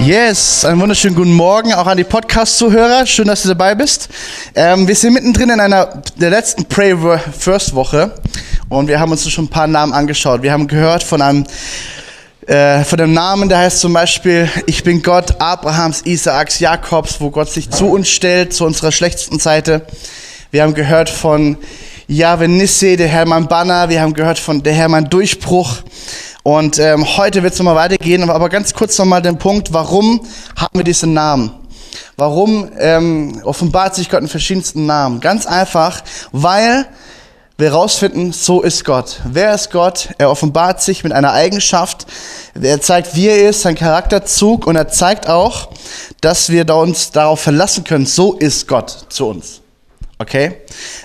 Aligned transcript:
Yes, 0.00 0.64
einen 0.64 0.80
wunderschönen 0.80 1.14
guten 1.14 1.34
Morgen 1.34 1.74
auch 1.74 1.86
an 1.86 1.98
die 1.98 2.04
Podcast-Zuhörer. 2.04 3.04
Schön, 3.04 3.26
dass 3.26 3.42
du 3.42 3.48
dabei 3.48 3.74
bist. 3.74 4.08
Ähm, 4.54 4.88
wir 4.88 4.94
sind 4.94 5.12
mittendrin 5.12 5.50
in 5.50 5.60
einer 5.60 6.02
der 6.16 6.30
letzten 6.30 6.64
Pray 6.64 6.96
First 7.38 7.74
Woche 7.74 8.14
und 8.70 8.88
wir 8.88 8.98
haben 8.98 9.12
uns 9.12 9.30
schon 9.30 9.44
ein 9.44 9.50
paar 9.50 9.66
Namen 9.66 9.92
angeschaut. 9.92 10.42
Wir 10.42 10.52
haben 10.52 10.68
gehört 10.68 11.02
von 11.02 11.20
einem 11.20 11.44
äh, 12.46 12.82
von 12.82 12.96
dem 12.96 13.12
Namen, 13.12 13.50
der 13.50 13.58
heißt 13.58 13.80
zum 13.80 13.92
Beispiel, 13.92 14.48
ich 14.64 14.82
bin 14.82 15.02
Gott 15.02 15.38
Abrahams, 15.38 16.00
Isaaks, 16.06 16.60
Jakobs, 16.60 17.20
wo 17.20 17.30
Gott 17.30 17.50
sich 17.50 17.68
zu 17.68 17.90
uns 17.90 18.08
stellt, 18.08 18.54
zu 18.54 18.64
unserer 18.64 18.92
schlechtesten 18.92 19.38
Seite. 19.38 19.86
Wir 20.50 20.62
haben 20.62 20.72
gehört 20.72 21.10
von 21.10 21.58
Yahweh 22.08 22.48
Nisse, 22.48 22.96
der 22.96 23.06
Herr 23.06 23.26
mein 23.26 23.48
Banner. 23.48 23.90
Wir 23.90 24.00
haben 24.00 24.14
gehört 24.14 24.38
von 24.38 24.62
der 24.62 24.72
Herr 24.72 24.88
mein 24.88 25.10
Durchbruch. 25.10 25.82
Und 26.42 26.78
ähm, 26.78 27.04
heute 27.16 27.42
wird 27.42 27.52
es 27.52 27.58
nochmal 27.58 27.76
weitergehen, 27.76 28.28
aber 28.28 28.48
ganz 28.48 28.72
kurz 28.72 28.96
nochmal 28.98 29.20
den 29.20 29.38
Punkt, 29.38 29.72
warum 29.72 30.20
haben 30.56 30.78
wir 30.78 30.84
diesen 30.84 31.12
Namen? 31.12 31.52
Warum 32.16 32.70
ähm, 32.78 33.40
offenbart 33.44 33.94
sich 33.94 34.08
Gott 34.08 34.22
in 34.22 34.28
verschiedensten 34.28 34.86
Namen? 34.86 35.20
Ganz 35.20 35.46
einfach, 35.46 36.02
weil 36.32 36.86
wir 37.58 37.70
herausfinden, 37.72 38.32
so 38.32 38.62
ist 38.62 38.86
Gott. 38.86 39.20
Wer 39.24 39.54
ist 39.54 39.70
Gott? 39.70 40.08
Er 40.16 40.30
offenbart 40.30 40.80
sich 40.80 41.04
mit 41.04 41.12
einer 41.12 41.32
Eigenschaft. 41.32 42.06
Er 42.60 42.80
zeigt, 42.80 43.14
wie 43.14 43.28
er 43.28 43.50
ist, 43.50 43.60
sein 43.60 43.74
Charakterzug 43.74 44.66
und 44.66 44.76
er 44.76 44.88
zeigt 44.88 45.28
auch, 45.28 45.68
dass 46.22 46.48
wir 46.48 46.74
uns 46.74 47.10
darauf 47.10 47.40
verlassen 47.40 47.84
können, 47.84 48.06
so 48.06 48.32
ist 48.34 48.66
Gott 48.66 49.06
zu 49.10 49.26
uns. 49.26 49.60
Okay? 50.18 50.58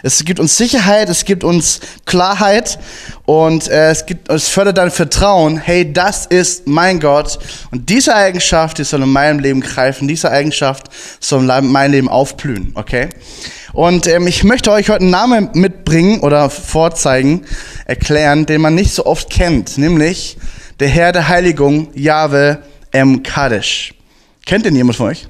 Es 0.03 0.23
gibt 0.25 0.39
uns 0.39 0.57
Sicherheit, 0.57 1.09
es 1.09 1.23
gibt 1.25 1.43
uns 1.43 1.79
Klarheit 2.05 2.79
und 3.25 3.67
äh, 3.67 3.89
es, 3.89 4.05
gibt, 4.05 4.29
es 4.29 4.47
fördert 4.49 4.77
dein 4.77 4.91
Vertrauen. 4.91 5.57
Hey, 5.57 5.91
das 5.91 6.25
ist 6.25 6.67
mein 6.67 6.99
Gott 6.99 7.39
und 7.71 7.89
diese 7.89 8.15
Eigenschaft, 8.15 8.77
die 8.77 8.83
soll 8.83 9.01
in 9.01 9.09
meinem 9.09 9.39
Leben 9.39 9.61
greifen, 9.61 10.07
diese 10.07 10.31
Eigenschaft 10.31 10.89
soll 11.19 11.49
in 11.49 11.71
meinem 11.71 11.91
Leben 11.91 12.09
aufblühen. 12.09 12.71
Okay? 12.75 13.09
Und 13.73 14.07
ähm, 14.07 14.27
ich 14.27 14.43
möchte 14.43 14.71
euch 14.71 14.89
heute 14.89 15.01
einen 15.01 15.09
Namen 15.09 15.49
mitbringen 15.53 16.21
oder 16.21 16.49
vorzeigen, 16.49 17.45
erklären, 17.85 18.45
den 18.45 18.61
man 18.61 18.75
nicht 18.75 18.93
so 18.93 19.05
oft 19.05 19.29
kennt, 19.29 19.77
nämlich 19.77 20.37
der 20.79 20.87
Herr 20.87 21.11
der 21.11 21.27
Heiligung, 21.27 21.89
Jahwe 21.93 22.59
M. 22.91 23.23
Kadesh. 23.23 23.93
Kennt 24.45 24.65
den 24.65 24.75
jemand 24.75 24.97
von 24.97 25.07
euch? 25.07 25.27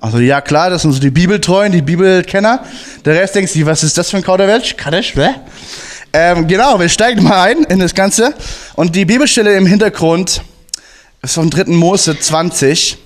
Also 0.00 0.18
ja 0.18 0.40
klar, 0.40 0.70
das 0.70 0.82
sind 0.82 0.92
so 0.92 1.00
die 1.00 1.10
Bibeltreuen, 1.10 1.72
die 1.72 1.82
Bibelkenner. 1.82 2.64
Der 3.04 3.14
Rest 3.14 3.34
denkt 3.34 3.50
sich, 3.50 3.64
was 3.64 3.82
ist 3.82 3.96
das 3.96 4.10
für 4.10 4.18
ein 4.18 4.22
Kauderwelsch? 4.22 4.76
Kadesh, 4.76 5.16
wer? 5.16 5.34
Ähm, 6.16 6.46
genau, 6.46 6.78
wir 6.78 6.88
steigen 6.88 7.24
mal 7.24 7.42
ein 7.42 7.64
in 7.64 7.80
das 7.80 7.92
Ganze. 7.92 8.34
Und 8.76 8.94
die 8.94 9.04
Bibelstelle 9.04 9.56
im 9.56 9.66
Hintergrund 9.66 10.42
ist 11.22 11.34
vom 11.34 11.50
3. 11.50 11.64
Mose 11.72 12.16
20. 12.16 12.96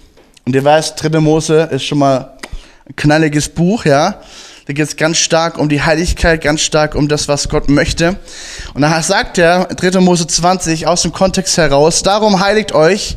Und 0.45 0.55
ihr 0.55 0.63
weißt, 0.63 1.03
3. 1.03 1.19
Mose 1.19 1.71
ist 1.73 1.85
schon 1.85 2.01
mal 2.01 2.37
ein 2.87 2.97
knalliges 2.97 3.49
Buch, 3.49 3.87
ja. 3.87 4.21
Da 4.67 4.75
geht 4.75 4.87
es 4.87 4.99
ganz 4.99 5.17
stark 5.17 5.57
um 5.57 5.71
die 5.71 5.81
Heiligkeit, 5.81 6.43
ganz 6.43 6.61
stark 6.61 6.95
um 6.95 7.09
das, 7.09 7.29
was 7.29 7.49
Gott 7.49 7.71
möchte. 7.71 8.17
Und 8.75 8.83
da 8.83 9.01
sagt 9.01 9.39
er, 9.39 9.65
3. 9.65 10.01
Mose 10.01 10.27
20, 10.27 10.87
aus 10.87 11.01
dem 11.01 11.13
Kontext 11.15 11.57
heraus, 11.57 12.03
darum 12.03 12.41
heiligt 12.41 12.73
euch 12.73 13.17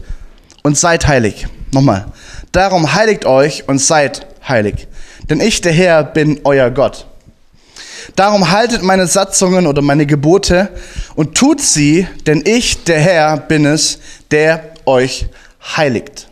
und 0.64 0.78
seid 0.78 1.06
heilig. 1.10 1.48
Nochmal. 1.74 2.06
Darum 2.54 2.96
heiligt 2.96 3.26
euch 3.26 3.68
und 3.68 3.80
seid 3.80 4.26
heilig. 4.48 4.88
Denn 5.30 5.42
ich, 5.42 5.60
der 5.60 5.74
Herr, 5.74 6.06
bin 6.06 6.40
euer 6.46 6.72
Gott. 6.72 7.08
Darum 8.16 8.52
haltet 8.52 8.84
meine 8.84 9.08
Satzungen 9.08 9.68
oder 9.68 9.82
meine 9.82 10.06
Gebote 10.06 10.70
und 11.16 11.36
tut 11.36 11.62
sie, 11.62 12.08
denn 12.26 12.44
ich, 12.46 12.84
der 12.84 13.00
Herr, 13.00 13.38
bin 13.38 13.66
es, 13.66 14.00
der 14.32 14.74
euch 14.86 15.28
heiligt. 15.76 16.28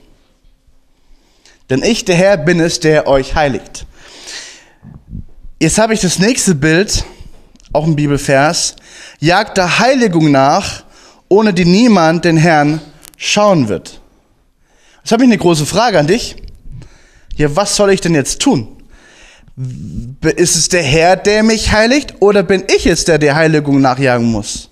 Denn 1.70 1.84
ich, 1.84 2.06
der 2.06 2.16
Herr, 2.16 2.38
bin 2.38 2.60
es, 2.60 2.80
der 2.80 3.08
euch 3.08 3.36
heiligt. 3.36 3.86
Jetzt 5.62 5.78
habe 5.78 5.94
ich 5.94 6.00
das 6.00 6.20
nächste 6.20 6.56
Bild, 6.56 7.04
auch 7.74 7.86
ein 7.86 7.96
Bibelvers. 7.96 8.76
Jagt 9.20 9.58
der 9.58 9.80
Heiligung 9.80 10.32
nach, 10.32 10.84
ohne 11.28 11.54
die 11.54 11.66
niemand 11.66 12.26
den 12.26 12.38
Herrn 12.38 12.82
schauen 13.18 13.68
wird. 13.68 14.02
Jetzt 15.04 15.12
habe 15.12 15.24
ich 15.24 15.30
eine 15.30 15.38
große 15.38 15.66
Frage 15.66 16.00
an 16.00 16.08
dich. 16.08 16.38
Ja, 17.36 17.56
was 17.56 17.76
soll 17.76 17.92
ich 17.92 18.02
denn 18.02 18.16
jetzt 18.16 18.42
tun? 18.42 18.79
Ist 20.22 20.56
es 20.56 20.70
der 20.70 20.84
Herr, 20.84 21.18
der 21.18 21.44
mich 21.44 21.72
heiligt, 21.74 22.16
oder 22.22 22.44
bin 22.44 22.64
ich 22.74 22.86
es, 22.86 23.03
der 23.03 23.18
der 23.18 23.36
Heiligung 23.36 23.81
nachjagen 23.81 24.25
muss? 24.25 24.70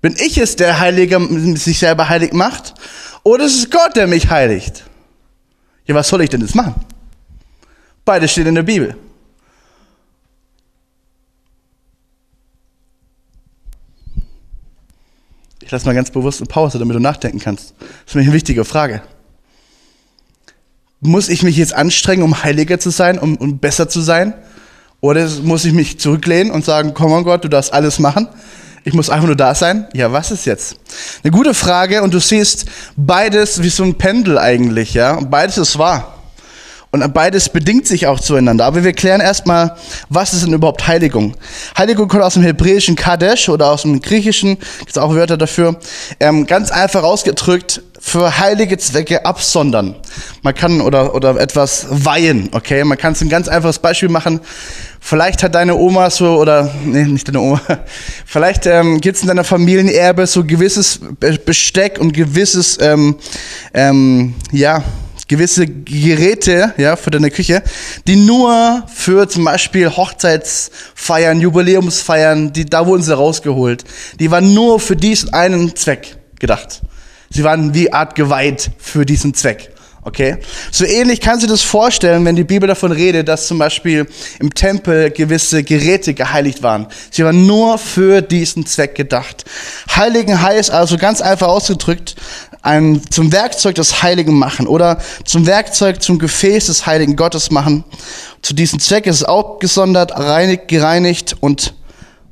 Bin 0.00 0.16
ich 0.16 0.38
es, 0.38 0.56
der 0.56 0.80
Heilige 0.80 1.20
sich 1.56 1.78
selber 1.78 2.08
heilig 2.08 2.32
macht, 2.32 2.74
oder 3.22 3.44
ist 3.44 3.58
es 3.58 3.70
Gott, 3.70 3.94
der 3.94 4.08
mich 4.08 4.28
heiligt? 4.28 4.84
Ja, 5.86 5.94
was 5.94 6.08
soll 6.08 6.22
ich 6.22 6.30
denn 6.30 6.40
jetzt 6.40 6.56
machen? 6.56 6.74
Beides 8.04 8.32
steht 8.32 8.46
in 8.48 8.56
der 8.56 8.64
Bibel. 8.64 8.96
Ich 15.62 15.70
lasse 15.70 15.86
mal 15.86 15.94
ganz 15.94 16.10
bewusst 16.10 16.40
eine 16.40 16.48
Pause, 16.48 16.80
damit 16.80 16.96
du 16.96 17.00
nachdenken 17.00 17.38
kannst. 17.38 17.74
Das 17.78 17.88
ist 18.08 18.14
mir 18.16 18.22
eine 18.22 18.32
wichtige 18.32 18.64
Frage. 18.64 19.02
Muss 21.00 21.28
ich 21.28 21.42
mich 21.42 21.56
jetzt 21.56 21.74
anstrengen, 21.74 22.22
um 22.22 22.42
heiliger 22.42 22.78
zu 22.78 22.90
sein, 22.90 23.18
um, 23.18 23.36
um 23.36 23.58
besser 23.58 23.88
zu 23.88 24.00
sein? 24.00 24.34
Oder 25.00 25.26
muss 25.42 25.64
ich 25.64 25.72
mich 25.72 25.98
zurücklehnen 25.98 26.52
und 26.52 26.64
sagen, 26.64 26.92
komm 26.94 27.12
on 27.12 27.24
Gott, 27.24 27.42
du 27.42 27.48
darfst 27.48 27.72
alles 27.72 27.98
machen? 27.98 28.28
Ich 28.84 28.92
muss 28.92 29.10
einfach 29.10 29.26
nur 29.26 29.36
da 29.36 29.54
sein? 29.54 29.86
Ja, 29.92 30.12
was 30.12 30.30
ist 30.30 30.46
jetzt? 30.46 30.76
Eine 31.22 31.30
gute 31.30 31.54
Frage 31.54 32.02
und 32.02 32.12
du 32.12 32.18
siehst 32.18 32.66
beides 32.96 33.62
wie 33.62 33.68
so 33.68 33.82
ein 33.82 33.96
Pendel 33.96 34.38
eigentlich, 34.38 34.94
ja? 34.94 35.18
beides 35.20 35.58
ist 35.58 35.78
wahr. 35.78 36.20
Und 36.92 37.14
beides 37.14 37.48
bedingt 37.48 37.86
sich 37.86 38.08
auch 38.08 38.18
zueinander. 38.18 38.64
Aber 38.64 38.82
wir 38.82 38.92
klären 38.92 39.20
erstmal, 39.20 39.76
was 40.08 40.32
ist 40.32 40.44
denn 40.44 40.52
überhaupt 40.52 40.88
Heiligung? 40.88 41.36
Heiligung 41.78 42.08
kommt 42.08 42.24
aus 42.24 42.34
dem 42.34 42.42
hebräischen 42.42 42.96
Kadesh 42.96 43.48
oder 43.48 43.70
aus 43.70 43.82
dem 43.82 44.00
griechischen, 44.00 44.58
gibt 44.78 44.90
es 44.90 44.98
auch 44.98 45.14
Wörter 45.14 45.36
dafür. 45.36 45.78
Ähm, 46.18 46.46
ganz 46.46 46.72
einfach 46.72 47.04
ausgedrückt, 47.04 47.82
für 48.00 48.38
heilige 48.38 48.78
Zwecke 48.78 49.26
absondern. 49.26 49.94
Man 50.42 50.54
kann 50.54 50.80
oder, 50.80 51.14
oder 51.14 51.38
etwas 51.38 51.86
weihen, 51.90 52.48
okay? 52.52 52.82
Man 52.82 52.96
kann 52.96 53.12
es 53.12 53.20
ein 53.20 53.28
ganz 53.28 53.46
einfaches 53.46 53.78
Beispiel 53.78 54.08
machen. 54.08 54.40
Vielleicht 55.00 55.42
hat 55.42 55.54
deine 55.54 55.76
Oma 55.76 56.08
so, 56.10 56.38
oder, 56.38 56.74
nee, 56.84 57.04
nicht 57.04 57.28
deine 57.28 57.40
Oma, 57.40 57.60
vielleicht 58.26 58.66
ähm, 58.66 59.00
gibt 59.00 59.16
es 59.16 59.22
in 59.22 59.28
deiner 59.28 59.44
Familienerbe 59.44 60.26
so 60.26 60.44
gewisses 60.44 61.00
Besteck 61.20 61.98
und 61.98 62.12
gewisses, 62.12 62.78
ähm, 62.80 63.16
ähm, 63.74 64.34
ja, 64.50 64.82
gewisse 65.28 65.66
Geräte 65.66 66.74
ja, 66.76 66.96
für 66.96 67.10
deine 67.10 67.30
Küche, 67.30 67.62
die 68.06 68.16
nur 68.16 68.82
für 68.92 69.28
zum 69.28 69.44
Beispiel 69.44 69.88
Hochzeitsfeiern, 69.88 71.40
Jubiläumsfeiern, 71.40 72.52
die, 72.52 72.64
da 72.64 72.86
wurden 72.86 73.02
sie 73.02 73.14
rausgeholt. 73.14 73.84
Die 74.18 74.30
waren 74.30 74.52
nur 74.54 74.80
für 74.80 74.96
diesen 74.96 75.32
einen 75.32 75.76
Zweck 75.76 76.16
gedacht. 76.40 76.80
Sie 77.32 77.44
waren 77.44 77.74
wie 77.74 77.92
Art 77.92 78.14
geweiht 78.16 78.70
für 78.78 79.06
diesen 79.06 79.34
Zweck. 79.34 79.70
Okay? 80.02 80.38
So 80.72 80.84
ähnlich 80.84 81.20
kannst 81.20 81.44
du 81.44 81.46
das 81.46 81.62
vorstellen, 81.62 82.24
wenn 82.24 82.34
die 82.34 82.44
Bibel 82.44 82.66
davon 82.66 82.90
redet, 82.90 83.28
dass 83.28 83.46
zum 83.46 83.58
Beispiel 83.58 84.06
im 84.40 84.54
Tempel 84.54 85.10
gewisse 85.10 85.62
Geräte 85.62 86.14
geheiligt 86.14 86.62
waren. 86.62 86.86
Sie 87.10 87.24
waren 87.24 87.46
nur 87.46 87.78
für 87.78 88.22
diesen 88.22 88.64
Zweck 88.66 88.94
gedacht. 88.94 89.44
Heiligen 89.94 90.40
heißt 90.40 90.70
also 90.70 90.96
ganz 90.96 91.20
einfach 91.20 91.48
ausgedrückt, 91.48 92.16
ein, 92.62 93.02
zum 93.10 93.32
Werkzeug 93.32 93.74
des 93.74 94.02
Heiligen 94.02 94.38
machen 94.38 94.66
oder 94.66 94.98
zum 95.24 95.46
Werkzeug, 95.46 96.02
zum 96.02 96.18
Gefäß 96.18 96.66
des 96.66 96.86
Heiligen 96.86 97.16
Gottes 97.16 97.50
machen. 97.50 97.84
Zu 98.42 98.54
diesem 98.54 98.80
Zweck 98.80 99.06
ist 99.06 99.16
es 99.16 99.24
auch 99.24 99.58
gesondert, 99.58 100.12
reinigt, 100.12 100.68
gereinigt 100.68 101.36
und 101.40 101.74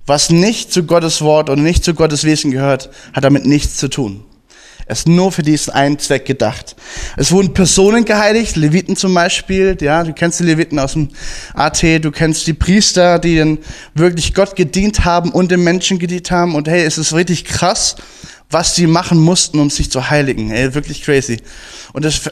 was 0.07 0.31
nicht 0.31 0.73
zu 0.73 0.85
Gottes 0.85 1.21
Wort 1.21 1.51
oder 1.51 1.61
nicht 1.61 1.85
zu 1.85 1.95
Gottes 1.95 2.25
Wesen 2.25 2.51
gehört, 2.51 2.91
hat 3.13 3.25
damit 3.25 3.45
nichts 3.45 3.77
zu 3.77 3.89
tun. 3.89 4.25
Es 4.89 5.01
ist 5.01 5.09
nur 5.09 5.31
für 5.31 5.43
diesen 5.43 5.75
einen 5.75 5.99
Zweck 5.99 6.25
gedacht. 6.25 6.75
Es 7.19 7.31
wurden 7.31 7.53
Personen 7.53 8.07
geheiligt, 8.07 8.57
Leviten 8.57 8.97
zum 8.97 9.13
Beispiel, 9.13 9.77
ja, 9.81 10.03
du 10.03 10.15
kennst 10.15 10.41
die 10.41 10.45
Leviten 10.45 10.79
aus 10.79 10.95
dem 10.95 11.11
AT, 11.53 11.83
du 11.83 12.11
kennst 12.11 12.47
die 12.47 12.55
Priester, 12.55 13.19
die 13.19 13.37
dann 13.37 13.59
wirklich 13.95 14.33
Gott 14.33 14.57
gedient 14.57 15.05
haben 15.05 15.31
und 15.31 15.51
den 15.51 15.63
Menschen 15.63 15.99
gedient 15.99 16.31
haben 16.31 16.55
und 16.55 16.69
hey, 16.69 16.85
es 16.85 16.97
ist 16.97 17.13
richtig 17.13 17.45
krass, 17.45 17.97
was 18.51 18.75
sie 18.75 18.87
machen 18.87 19.19
mussten, 19.19 19.59
um 19.59 19.69
sich 19.69 19.91
zu 19.91 20.09
heiligen. 20.09 20.51
Ey, 20.51 20.75
wirklich 20.75 21.03
crazy. 21.03 21.39
Und 21.93 22.07
das, 22.07 22.23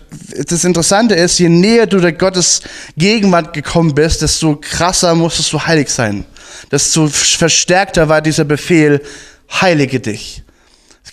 das 0.48 0.64
Interessante 0.64 1.14
ist, 1.14 1.38
je 1.38 1.50
näher 1.50 1.86
du 1.86 1.98
der 1.98 2.12
Gottes 2.12 2.62
Gegenwart 2.96 3.52
gekommen 3.52 3.94
bist, 3.94 4.22
desto 4.22 4.56
krasser 4.56 5.14
musstest 5.14 5.52
du 5.52 5.60
heilig 5.60 5.90
sein. 5.90 6.24
Desto 6.72 7.08
verstärkter 7.08 8.08
war 8.08 8.22
dieser 8.22 8.44
Befehl, 8.44 9.02
heilige 9.60 10.00
dich. 10.00 10.42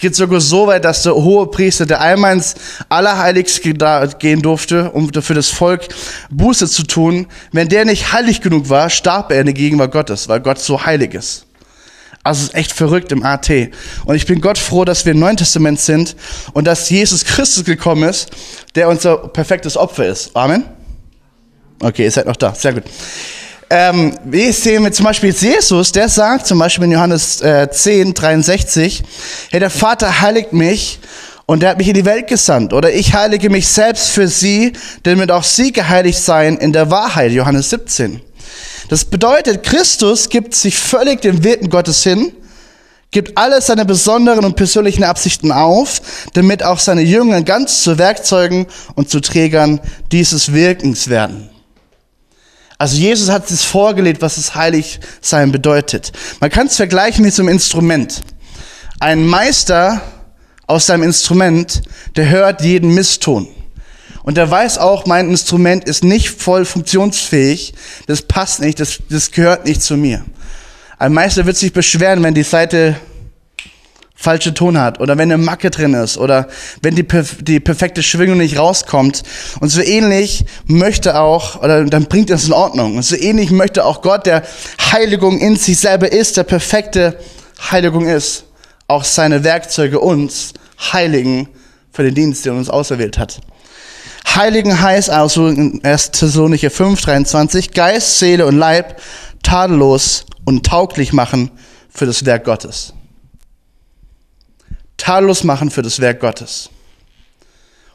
Es 0.04 0.08
geht 0.08 0.16
sogar 0.18 0.42
so 0.42 0.68
weit, 0.68 0.84
dass 0.84 1.04
der 1.04 1.16
hohe 1.16 1.48
Priester, 1.48 1.86
der 1.86 2.02
einmal 2.02 2.34
ins 2.34 2.56
Allerheiligste 2.90 3.74
gehen 4.20 4.42
durfte, 4.42 4.92
um 4.92 5.10
für 5.14 5.34
das 5.34 5.48
Volk 5.48 5.88
Buße 6.30 6.68
zu 6.68 6.84
tun, 6.84 7.28
wenn 7.54 7.70
der 7.70 7.86
nicht 7.86 8.12
heilig 8.12 8.42
genug 8.42 8.68
war, 8.68 8.90
starb 8.90 9.32
er 9.32 9.40
in 9.40 9.46
der 9.46 9.54
Gegenwart 9.54 9.94
Gottes, 9.94 10.28
weil 10.28 10.42
Gott 10.42 10.60
so 10.60 10.86
heilig 10.86 11.14
ist. 11.14 11.46
Also 12.22 12.42
es 12.42 12.50
ist 12.50 12.56
echt 12.56 12.74
verrückt 12.74 13.14
im 13.14 13.24
AT. 13.24 13.50
Und 14.04 14.16
ich 14.16 14.26
bin 14.26 14.42
Gott 14.42 14.58
froh, 14.58 14.84
dass 14.84 15.06
wir 15.06 15.14
im 15.14 15.20
Neuen 15.20 15.38
Testament 15.38 15.80
sind 15.80 16.18
und 16.52 16.68
dass 16.68 16.90
Jesus 16.90 17.24
Christus 17.24 17.64
gekommen 17.64 18.04
ist, 18.04 18.30
der 18.76 18.90
unser 18.90 19.16
perfektes 19.30 19.78
Opfer 19.78 20.06
ist. 20.06 20.36
Amen. 20.36 20.66
Okay, 21.82 22.04
ihr 22.04 22.12
seid 22.12 22.26
noch 22.26 22.36
da. 22.36 22.54
Sehr 22.54 22.74
gut. 22.74 22.84
Ähm, 23.76 24.14
wie 24.24 24.52
sehen 24.52 24.84
wir 24.84 24.92
zum 24.92 25.06
Beispiel 25.06 25.34
Jesus, 25.34 25.92
der 25.92 26.08
sagt 26.08 26.46
zum 26.46 26.60
Beispiel 26.60 26.84
in 26.84 26.92
Johannes 26.92 27.42
äh, 27.42 27.68
10, 27.72 28.14
63, 28.14 29.02
hey, 29.50 29.60
der 29.60 29.72
Vater 29.72 30.22
heiligt 30.22 30.54
mich 30.54 31.00
und 31.48 31.64
der 31.64 31.72
hat 31.72 31.80
mich 31.80 31.88
in 31.88 31.96
die 31.96 32.06
Welt 32.06 32.28
gesandt. 32.28 32.72
Oder 32.72 32.94
ich 32.94 33.16
heilige 33.16 33.50
mich 33.50 33.68
selbst 33.68 34.10
für 34.10 34.28
sie, 34.28 34.74
damit 35.02 35.32
auch 35.32 35.44
sie 35.44 35.72
geheiligt 35.72 36.20
seien 36.20 36.60
in 36.60 36.72
der 36.72 36.92
Wahrheit. 36.92 37.32
Johannes 37.32 37.72
17. 37.72 38.22
Das 38.90 39.06
bedeutet, 39.06 39.64
Christus 39.64 40.30
gibt 40.30 40.54
sich 40.54 40.78
völlig 40.78 41.22
dem 41.22 41.44
Wirken 41.44 41.72
Gottes 41.72 42.04
hin, 42.04 42.32
gibt 43.10 43.40
alle 43.40 43.60
seine 43.60 43.86
besonderen 43.86 44.46
und 44.46 44.56
persönlichen 44.56 45.04
Absichten 45.04 45.52
auf, 45.52 46.00
damit 46.36 46.62
auch 46.62 46.78
seine 46.78 47.02
Jünger 47.02 47.42
ganz 47.42 47.82
zu 47.82 47.98
Werkzeugen 47.98 48.68
und 48.94 49.10
zu 49.10 49.20
Trägern 49.20 49.80
dieses 50.12 50.54
Wirkens 50.54 51.08
werden. 51.08 51.50
Also 52.84 52.98
Jesus 52.98 53.30
hat 53.30 53.50
es 53.50 53.64
vorgelegt, 53.64 54.22
was 54.22 54.36
das 54.36 54.56
Heiligsein 54.56 55.54
bedeutet. 55.54 56.12
Man 56.42 56.50
kann 56.50 56.68
es 56.68 56.76
vergleichen 56.76 57.24
mit 57.24 57.34
so 57.34 57.42
einem 57.42 57.48
Instrument. 57.48 58.20
Ein 59.00 59.26
Meister 59.26 60.02
aus 60.68 60.88
seinem 60.88 61.04
Instrument, 61.04 61.82
der 62.18 62.28
hört 62.28 62.62
jeden 62.62 62.94
Misston. 62.94 63.48
Und 64.24 64.36
der 64.36 64.52
weiß 64.52 64.80
auch, 64.80 65.06
mein 65.06 65.30
Instrument 65.30 65.86
ist 65.86 66.04
nicht 66.04 66.32
voll 66.32 66.66
funktionsfähig, 66.66 67.74
das 68.08 68.22
passt 68.22 68.60
nicht, 68.60 68.82
das, 68.82 69.00
das 69.10 69.32
gehört 69.32 69.64
nicht 69.64 69.82
zu 69.82 69.96
mir. 69.96 70.26
Ein 71.00 71.14
Meister 71.14 71.46
wird 71.46 71.56
sich 71.56 71.72
beschweren, 71.72 72.22
wenn 72.22 72.34
die 72.34 72.44
Seite 72.44 72.98
falsche 74.24 74.54
Ton 74.54 74.80
hat 74.80 75.02
oder 75.02 75.18
wenn 75.18 75.32
eine 75.32 75.38
Macke 75.38 75.70
drin 75.70 75.94
ist 75.94 76.18
oder 76.18 76.48
wenn 76.82 76.96
die, 76.96 77.06
die 77.42 77.60
perfekte 77.60 78.02
Schwingung 78.02 78.38
nicht 78.38 78.58
rauskommt. 78.58 79.24
Und 79.60 79.70
so 79.70 79.82
ähnlich 79.82 80.46
möchte 80.66 81.20
auch, 81.20 81.62
oder 81.62 81.84
dann 81.84 82.06
bringt 82.06 82.30
es 82.30 82.46
in 82.46 82.54
Ordnung. 82.54 82.96
Und 82.96 83.04
so 83.04 83.18
ähnlich 83.18 83.52
möchte 83.52 83.84
auch 83.86 84.02
Gott, 84.02 84.26
der 84.26 84.44
Heiligung 84.92 85.40
in 85.40 85.58
sich 85.58 85.78
selber 85.78 86.12
ist, 86.12 86.38
der 86.38 86.44
perfekte 86.44 87.20
Heiligung 87.70 88.08
ist, 88.08 88.46
auch 88.88 89.04
seine 89.04 89.44
Werkzeuge 89.44 90.00
uns 90.00 90.54
heiligen 90.94 91.50
für 91.92 92.04
den 92.04 92.16
Dienst, 92.16 92.46
den 92.46 92.54
uns 92.58 92.70
auserwählt 92.70 93.18
hat. 93.18 93.42
Heiligen 94.36 94.82
heißt 94.82 95.10
also 95.10 95.48
in 95.48 95.84
1. 95.84 96.12
Thessalonicher 96.12 96.72
5, 96.72 97.02
23, 97.02 97.72
Geist, 97.72 98.20
Seele 98.20 98.46
und 98.46 98.58
Leib 98.58 99.02
tadellos 99.44 100.26
und 100.46 100.66
tauglich 100.66 101.12
machen 101.12 101.52
für 101.90 102.06
das 102.06 102.26
Werk 102.26 102.46
Gottes. 102.46 102.94
Tadellos 104.98 105.44
machen 105.44 105.70
für 105.70 105.82
das 105.82 106.00
Werk 106.00 106.20
Gottes. 106.20 106.70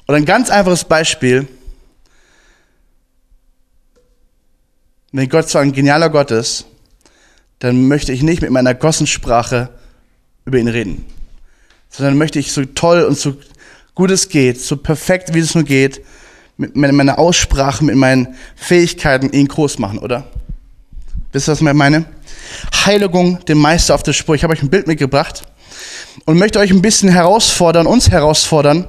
Und 0.06 0.15
ein 0.15 0.25
ganz 0.25 0.50
einfaches 0.50 0.85
Beispiel, 0.85 1.47
wenn 5.12 5.29
Gott 5.29 5.49
so 5.49 5.59
ein 5.59 5.73
genialer 5.73 6.11
Gott 6.11 6.31
ist, 6.31 6.67
dann 7.59 7.89
möchte 7.89 8.12
ich 8.12 8.23
nicht 8.23 8.43
mit 8.43 8.50
meiner 8.50 8.75
Gossensprache 8.75 9.71
über 10.45 10.59
ihn 10.59 10.69
reden, 10.69 11.05
sondern 11.91 12.17
möchte 12.17 12.39
ich 12.39 12.53
so 12.53 12.65
toll 12.65 13.03
und 13.03 13.19
so 13.19 13.37
gut 13.95 14.11
es 14.11 14.29
geht, 14.29 14.61
so 14.61 14.77
perfekt 14.77 15.35
wie 15.35 15.41
es 15.41 15.55
nur 15.55 15.65
geht, 15.65 16.03
mit 16.56 16.75
meiner 16.75 17.19
Aussprache, 17.19 17.85
mit 17.85 17.97
meinen 17.97 18.35
Fähigkeiten 18.56 19.33
ihn 19.33 19.47
groß 19.47 19.79
machen, 19.79 19.99
oder? 19.99 20.27
Wisst 21.33 21.49
ihr, 21.49 21.53
was 21.53 21.61
ich 21.61 21.73
meine? 21.73 22.06
Heiligung, 22.87 23.45
dem 23.45 23.59
Meister 23.59 23.95
auf 23.95 24.03
der 24.03 24.12
Spur. 24.12 24.35
Ich 24.35 24.43
habe 24.43 24.55
euch 24.55 24.62
ein 24.62 24.71
Bild 24.71 24.87
mitgebracht 24.87 25.45
und 26.25 26.38
möchte 26.38 26.58
euch 26.58 26.70
ein 26.70 26.82
bisschen 26.82 27.08
herausfordern, 27.08 27.86
uns 27.86 28.10
herausfordern, 28.10 28.88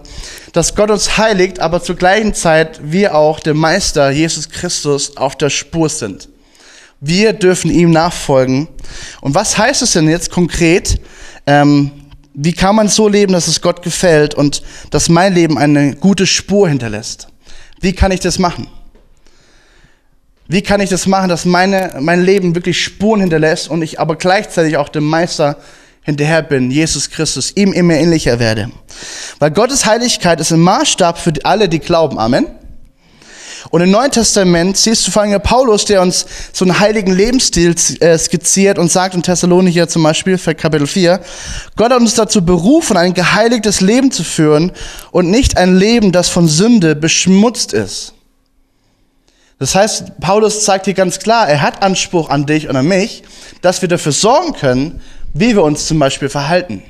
dass 0.53 0.75
Gott 0.75 0.91
uns 0.91 1.18
heiligt, 1.18 1.59
aber 1.59 1.81
zur 1.81 1.95
gleichen 1.95 2.33
Zeit 2.33 2.80
wir 2.83 3.15
auch 3.15 3.39
dem 3.39 3.57
Meister 3.57 4.09
Jesus 4.09 4.50
Christus 4.50 5.18
auf 5.18 5.36
der 5.36 5.50
Spur 5.50 5.89
sind. 5.89 6.30
Wir 7.01 7.33
dürfen 7.33 7.71
ihm 7.71 7.91
nachfolgen. 7.91 8.68
Und 9.21 9.36
was 9.36 9.57
heißt 9.57 9.81
es 9.81 9.94
denn 9.94 10.09
jetzt 10.09 10.31
konkret? 10.31 11.00
Ähm, 11.47 11.91
wie 12.33 12.53
kann 12.53 12.75
man 12.75 12.88
so 12.89 13.07
leben, 13.07 13.33
dass 13.33 13.47
es 13.47 13.62
Gott 13.62 13.81
gefällt 13.81 14.33
und 14.33 14.62
dass 14.91 15.09
mein 15.09 15.33
Leben 15.33 15.57
eine 15.57 15.95
gute 15.95 16.25
Spur 16.25 16.68
hinterlässt? 16.68 17.27
Wie 17.80 17.94
kann 17.94 18.12
ich 18.12 18.19
das 18.19 18.39
machen? 18.39 18.68
Wie 20.47 20.63
kann 20.63 20.81
ich 20.81 20.89
das 20.89 21.06
machen, 21.06 21.30
dass 21.30 21.45
meine, 21.45 21.95
mein 22.00 22.24
Leben 22.24 22.56
wirklich 22.56 22.83
Spuren 22.83 23.21
hinterlässt 23.21 23.69
und 23.69 23.81
ich 23.83 24.00
aber 24.00 24.15
gleichzeitig 24.15 24.77
auch 24.77 24.89
dem 24.89 25.03
Meister 25.06 25.57
hinterher 26.10 26.42
bin, 26.42 26.72
Jesus 26.72 27.10
Christus, 27.10 27.52
ihm 27.56 27.74
immer 27.74 27.96
ähnlicher 27.96 28.40
werde? 28.40 28.72
Weil 29.40 29.52
Gottes 29.52 29.86
Heiligkeit 29.86 30.40
ist 30.40 30.52
ein 30.52 30.60
Maßstab 30.60 31.18
für 31.18 31.34
alle, 31.44 31.70
die 31.70 31.80
glauben. 31.80 32.20
Amen. 32.20 32.46
Und 33.72 33.82
im 33.82 33.92
Neuen 33.92 34.12
Testament 34.12 34.78
siehst 34.78 35.06
du 35.06 35.12
vor 35.12 35.22
allem 35.22 35.42
Paulus, 35.42 35.86
der 35.86 36.02
uns 36.02 36.26
so 36.54 36.66
einen 36.66 36.80
heiligen 36.80 37.14
Lebensstil 37.14 37.76
äh, 38.00 38.18
skizziert 38.18 38.80
und 38.80 38.92
sagt 38.92 39.16
in 39.16 39.24
Thessalonicher 39.24 39.88
zum 39.88 40.04
Beispiel, 40.04 40.38
für 40.38 40.56
Kapitel 40.56 40.88
4, 40.88 41.20
Gott 41.76 41.92
hat 41.92 42.00
uns 42.00 42.16
dazu 42.16 42.44
berufen, 42.44 42.98
ein 42.98 43.14
geheiligtes 43.14 43.82
Leben 43.82 44.12
zu 44.12 44.24
führen 44.24 44.72
und 45.12 45.30
nicht 45.30 45.58
ein 45.58 45.76
Leben, 45.76 46.12
das 46.12 46.30
von 46.30 46.48
Sünde 46.48 46.96
beschmutzt 46.96 47.74
ist. 47.74 48.14
Das 49.60 49.76
heißt, 49.76 50.20
Paulus 50.22 50.64
zeigt 50.64 50.86
hier 50.86 50.94
ganz 50.94 51.20
klar, 51.20 51.50
er 51.50 51.62
hat 51.62 51.84
Anspruch 51.84 52.30
an 52.30 52.46
dich 52.46 52.70
und 52.70 52.78
an 52.78 52.88
mich, 52.88 53.24
dass 53.62 53.82
wir 53.82 53.90
dafür 53.90 54.14
sorgen 54.14 54.54
können, 54.54 55.02
wie 55.34 55.56
wir 55.56 55.64
uns 55.64 55.88
zum 55.88 56.00
Beispiel 56.00 56.30
verhalten. 56.30 56.84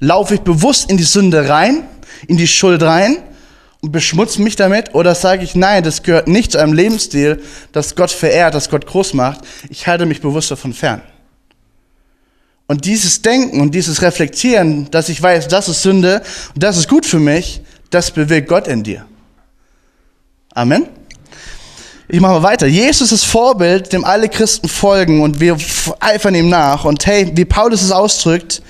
Laufe 0.00 0.34
ich 0.34 0.40
bewusst 0.40 0.90
in 0.90 0.96
die 0.96 1.04
Sünde 1.04 1.48
rein, 1.48 1.84
in 2.26 2.36
die 2.36 2.46
Schuld 2.46 2.82
rein 2.82 3.18
und 3.80 3.92
beschmutze 3.92 4.40
mich 4.42 4.56
damit? 4.56 4.94
Oder 4.94 5.14
sage 5.14 5.44
ich, 5.44 5.54
nein, 5.54 5.84
das 5.84 6.02
gehört 6.02 6.28
nicht 6.28 6.52
zu 6.52 6.58
einem 6.58 6.72
Lebensstil, 6.72 7.42
das 7.72 7.96
Gott 7.96 8.10
verehrt, 8.10 8.54
das 8.54 8.70
Gott 8.70 8.86
groß 8.86 9.14
macht. 9.14 9.40
Ich 9.68 9.86
halte 9.86 10.06
mich 10.06 10.20
bewusst 10.20 10.50
davon 10.50 10.72
fern. 10.72 11.02
Und 12.66 12.84
dieses 12.84 13.20
Denken 13.20 13.60
und 13.60 13.74
dieses 13.74 14.00
Reflektieren, 14.00 14.90
dass 14.90 15.08
ich 15.08 15.20
weiß, 15.20 15.48
das 15.48 15.68
ist 15.68 15.82
Sünde 15.82 16.22
und 16.54 16.62
das 16.62 16.76
ist 16.76 16.88
gut 16.88 17.04
für 17.04 17.18
mich, 17.18 17.60
das 17.90 18.12
bewirkt 18.12 18.48
Gott 18.48 18.68
in 18.68 18.84
dir. 18.84 19.04
Amen. 20.54 20.86
Ich 22.12 22.20
mache 22.20 22.32
mal 22.32 22.42
weiter. 22.42 22.66
Jesus 22.66 23.12
ist 23.12 23.24
Vorbild, 23.24 23.92
dem 23.92 24.04
alle 24.04 24.28
Christen 24.28 24.68
folgen 24.68 25.22
und 25.22 25.38
wir 25.38 25.56
eifern 26.00 26.34
ihm 26.34 26.48
nach. 26.48 26.84
Und 26.84 27.06
hey, 27.06 27.30
wie 27.34 27.44
Paulus 27.44 27.82
es 27.82 27.92
ausdrückt, 27.92 28.62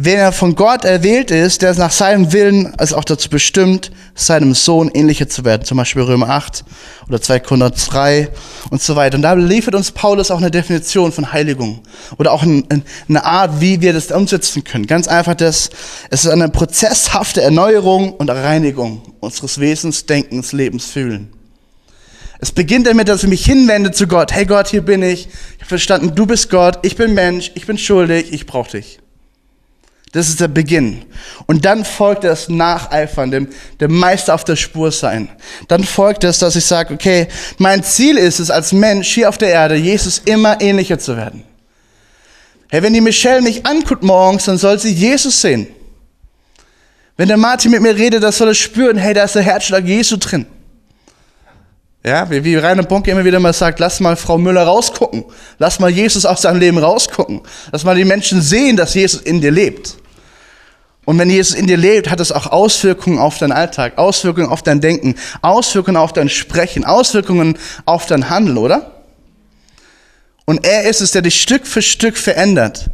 Wer 0.00 0.18
er 0.18 0.32
von 0.32 0.54
Gott 0.54 0.84
erwählt 0.84 1.32
ist, 1.32 1.60
der 1.60 1.72
ist 1.72 1.78
nach 1.78 1.90
seinem 1.90 2.32
Willen 2.32 2.72
also 2.78 2.96
auch 2.96 3.02
dazu 3.02 3.28
bestimmt, 3.28 3.90
seinem 4.14 4.54
Sohn 4.54 4.92
ähnlicher 4.94 5.28
zu 5.28 5.44
werden. 5.44 5.64
Zum 5.64 5.76
Beispiel 5.76 6.02
Römer 6.02 6.28
8 6.28 6.64
oder 7.08 7.20
2 7.20 7.40
Korinther 7.40 7.70
3 7.70 8.28
und 8.70 8.80
so 8.80 8.94
weiter. 8.94 9.16
Und 9.16 9.22
da 9.22 9.32
liefert 9.32 9.74
uns 9.74 9.90
Paulus 9.90 10.30
auch 10.30 10.38
eine 10.38 10.52
Definition 10.52 11.10
von 11.10 11.32
Heiligung 11.32 11.80
oder 12.16 12.30
auch 12.30 12.44
eine 12.44 13.24
Art, 13.24 13.60
wie 13.60 13.80
wir 13.80 13.92
das 13.92 14.12
umsetzen 14.12 14.62
können. 14.62 14.86
Ganz 14.86 15.08
einfach 15.08 15.34
das, 15.34 15.70
es 16.10 16.24
ist 16.24 16.30
eine 16.30 16.48
prozesshafte 16.48 17.42
Erneuerung 17.42 18.12
und 18.12 18.30
Reinigung 18.30 19.02
unseres 19.18 19.58
Wesens, 19.58 20.06
Denkens, 20.06 20.52
Lebens, 20.52 20.84
Fühlen. 20.84 21.37
Es 22.40 22.52
beginnt 22.52 22.86
damit, 22.86 23.08
dass 23.08 23.24
ich 23.24 23.28
mich 23.28 23.44
hinwende 23.44 23.90
zu 23.90 24.06
Gott. 24.06 24.32
Hey 24.32 24.46
Gott, 24.46 24.68
hier 24.68 24.82
bin 24.82 25.02
ich. 25.02 25.26
Ich 25.26 25.60
habe 25.60 25.66
verstanden, 25.66 26.14
du 26.14 26.26
bist 26.26 26.50
Gott. 26.50 26.78
Ich 26.82 26.96
bin 26.96 27.14
Mensch. 27.14 27.50
Ich 27.54 27.66
bin 27.66 27.78
schuldig. 27.78 28.32
Ich 28.32 28.46
brauche 28.46 28.70
dich. 28.70 29.00
Das 30.12 30.28
ist 30.28 30.40
der 30.40 30.48
Beginn. 30.48 31.04
Und 31.46 31.64
dann 31.64 31.84
folgt 31.84 32.24
das 32.24 32.48
Nacheifern, 32.48 33.30
dem, 33.30 33.48
dem 33.80 33.94
Meister 33.94 34.34
auf 34.34 34.44
der 34.44 34.56
Spur 34.56 34.90
sein. 34.90 35.28
Dann 35.66 35.84
folgt 35.84 36.24
es, 36.24 36.38
dass 36.38 36.56
ich 36.56 36.64
sage, 36.64 36.94
okay, 36.94 37.28
mein 37.58 37.82
Ziel 37.82 38.16
ist 38.16 38.38
es, 38.38 38.50
als 38.50 38.72
Mensch 38.72 39.08
hier 39.12 39.28
auf 39.28 39.36
der 39.36 39.50
Erde, 39.50 39.74
Jesus 39.74 40.22
immer 40.24 40.60
ähnlicher 40.62 40.98
zu 40.98 41.16
werden. 41.16 41.44
Hey, 42.70 42.82
wenn 42.82 42.94
die 42.94 43.00
Michelle 43.02 43.42
mich 43.42 43.66
anguckt 43.66 44.02
morgens, 44.02 44.44
dann 44.44 44.56
soll 44.56 44.78
sie 44.78 44.92
Jesus 44.92 45.42
sehen. 45.42 45.66
Wenn 47.16 47.28
der 47.28 47.36
Martin 47.36 47.70
mit 47.72 47.82
mir 47.82 47.96
redet, 47.96 48.22
das 48.22 48.38
soll 48.38 48.48
er 48.48 48.54
spüren, 48.54 48.96
hey, 48.96 49.12
da 49.12 49.24
ist 49.24 49.34
der 49.34 49.42
Herzschlag 49.42 49.84
Jesu 49.84 50.16
drin. 50.16 50.46
Ja, 52.08 52.30
wie, 52.30 52.42
wie 52.42 52.56
Rainer 52.56 52.84
Bonke 52.84 53.10
immer 53.10 53.22
wieder 53.22 53.38
mal 53.38 53.52
sagt, 53.52 53.80
lass 53.80 54.00
mal 54.00 54.16
Frau 54.16 54.38
Müller 54.38 54.62
rausgucken. 54.62 55.26
Lass 55.58 55.78
mal 55.78 55.90
Jesus 55.90 56.24
aus 56.24 56.40
seinem 56.40 56.58
Leben 56.58 56.78
rausgucken. 56.78 57.42
Lass 57.70 57.84
mal 57.84 57.94
die 57.96 58.06
Menschen 58.06 58.40
sehen, 58.40 58.78
dass 58.78 58.94
Jesus 58.94 59.20
in 59.20 59.42
dir 59.42 59.50
lebt. 59.50 59.98
Und 61.04 61.18
wenn 61.18 61.28
Jesus 61.28 61.54
in 61.54 61.66
dir 61.66 61.76
lebt, 61.76 62.08
hat 62.08 62.18
es 62.20 62.32
auch 62.32 62.46
Auswirkungen 62.46 63.18
auf 63.18 63.36
deinen 63.36 63.52
Alltag, 63.52 63.98
Auswirkungen 63.98 64.48
auf 64.48 64.62
dein 64.62 64.80
Denken, 64.80 65.16
Auswirkungen 65.42 65.98
auf 65.98 66.14
dein 66.14 66.30
Sprechen, 66.30 66.86
Auswirkungen 66.86 67.58
auf 67.84 68.06
dein 68.06 68.30
Handeln, 68.30 68.56
oder? 68.56 69.02
Und 70.46 70.66
er 70.66 70.84
ist 70.84 71.02
es, 71.02 71.10
der 71.10 71.20
dich 71.20 71.42
Stück 71.42 71.66
für 71.66 71.82
Stück 71.82 72.16
verändert. 72.16 72.86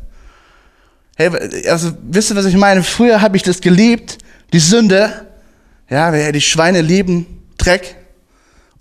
Hey, 1.17 1.31
also 1.69 1.93
wisst 2.03 2.33
ihr, 2.33 2.37
was 2.37 2.47
ich 2.47 2.57
meine? 2.57 2.83
Früher 2.83 3.21
habe 3.21 3.37
ich 3.37 3.45
das 3.45 3.61
geliebt, 3.61 4.19
die 4.53 4.59
Sünde. 4.59 5.29
Ja, 5.89 6.33
die 6.33 6.41
Schweine 6.41 6.81
lieben 6.81 7.45
Dreck. 7.59 7.95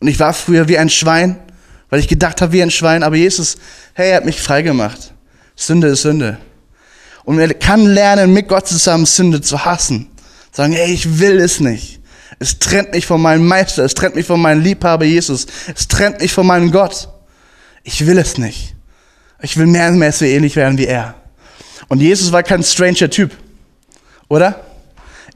Und 0.03 0.09
ich 0.09 0.19
war 0.19 0.33
früher 0.33 0.67
wie 0.67 0.77
ein 0.77 0.89
Schwein, 0.89 1.39
weil 1.89 2.01
ich 2.01 2.09
gedacht 2.09 2.41
habe 2.41 2.51
wie 2.51 2.61
ein 2.61 2.71
Schwein, 2.71 3.03
aber 3.03 3.15
Jesus, 3.15 3.55
hey, 3.93 4.09
er 4.09 4.17
hat 4.17 4.25
mich 4.25 4.41
frei 4.41 4.61
gemacht. 4.61 5.13
Sünde 5.55 5.87
ist 5.87 6.01
Sünde. 6.01 6.39
Und 7.23 7.39
er 7.39 7.53
kann 7.53 7.85
lernen, 7.85 8.33
mit 8.33 8.49
Gott 8.49 8.67
zusammen 8.67 9.05
Sünde 9.05 9.39
zu 9.39 9.63
hassen. 9.63 10.09
Sagen, 10.51 10.73
ey, 10.73 10.91
ich 10.91 11.19
will 11.19 11.39
es 11.39 11.61
nicht. 11.61 12.01
Es 12.37 12.59
trennt 12.59 12.91
mich 12.91 13.05
von 13.05 13.21
meinem 13.21 13.47
Meister, 13.47 13.85
es 13.85 13.93
trennt 13.93 14.15
mich 14.15 14.25
von 14.25 14.41
meinem 14.41 14.61
Liebhaber 14.61 15.05
Jesus, 15.05 15.47
es 15.73 15.87
trennt 15.87 16.19
mich 16.19 16.33
von 16.33 16.45
meinem 16.45 16.73
Gott. 16.73 17.07
Ich 17.83 18.05
will 18.05 18.17
es 18.17 18.37
nicht. 18.37 18.75
Ich 19.41 19.55
will 19.55 19.67
mehr 19.67 19.87
und 19.87 19.99
mehr 19.99 20.11
so 20.11 20.25
ähnlich 20.25 20.57
werden 20.57 20.77
wie 20.77 20.87
er. 20.87 21.15
Und 21.87 22.01
Jesus 22.01 22.29
war 22.33 22.43
kein 22.43 22.61
stranger 22.61 23.09
Typ, 23.09 23.31
oder? 24.27 24.65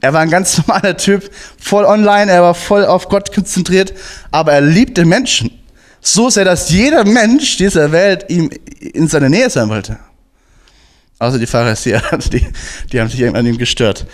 Er 0.00 0.12
war 0.12 0.20
ein 0.20 0.30
ganz 0.30 0.58
normaler 0.66 0.96
Typ, 0.96 1.30
voll 1.58 1.84
online, 1.84 2.30
er 2.30 2.42
war 2.42 2.54
voll 2.54 2.84
auf 2.84 3.08
Gott 3.08 3.34
konzentriert, 3.34 3.92
aber 4.30 4.52
er 4.52 4.60
liebte 4.60 5.04
Menschen. 5.04 5.50
So 6.00 6.30
sehr, 6.30 6.44
dass 6.44 6.70
jeder 6.70 7.04
Mensch 7.04 7.56
dieser 7.56 7.90
Welt 7.90 8.26
ihm 8.28 8.50
in 8.80 9.08
seiner 9.08 9.28
Nähe 9.28 9.50
sein 9.50 9.68
wollte. 9.68 9.98
Außer 11.18 11.38
die 11.38 11.46
Pharisäer, 11.46 12.02
die, 12.32 12.46
die 12.92 13.00
haben 13.00 13.08
sich 13.08 13.26
an 13.26 13.46
ihm 13.46 13.58
gestört. 13.58 14.06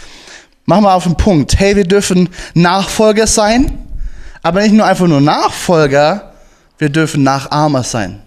Machen 0.64 0.84
wir 0.84 0.94
auf 0.94 1.04
den 1.04 1.16
Punkt. 1.16 1.58
Hey, 1.58 1.76
wir 1.76 1.84
dürfen 1.84 2.30
Nachfolger 2.54 3.26
sein, 3.26 3.78
aber 4.42 4.62
nicht 4.62 4.72
nur 4.72 4.86
einfach 4.86 5.06
nur 5.06 5.20
Nachfolger, 5.20 6.32
wir 6.78 6.88
dürfen 6.88 7.22
Nachahmer 7.22 7.82
sein. 7.82 8.23